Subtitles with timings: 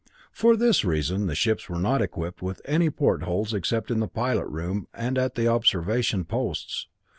[0.31, 4.47] For this reason the ships were not equipped with any portholes except in the pilot
[4.47, 6.87] room and at the observation posts.